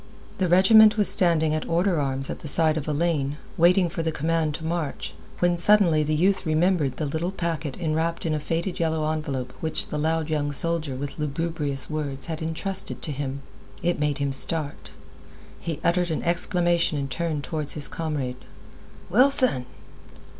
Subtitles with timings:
[0.39, 4.01] The regiment was standing at order arms at the side of a lane, waiting for
[4.01, 8.39] the command to march, when suddenly the youth remembered the little packet enwrapped in a
[8.39, 13.43] faded yellow envelope which the loud young soldier with lugubrious words had intrusted to him.
[13.83, 14.89] It made him start.
[15.59, 18.37] He uttered an exclamation and turned toward his comrade.
[19.07, 19.67] "Wilson!"